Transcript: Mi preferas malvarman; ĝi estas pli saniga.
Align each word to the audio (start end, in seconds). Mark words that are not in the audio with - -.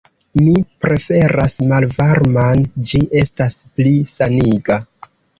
Mi 0.37 0.51
preferas 0.85 1.51
malvarman; 1.71 2.63
ĝi 2.91 3.01
estas 3.21 3.57
pli 3.75 3.93
saniga. 4.13 4.79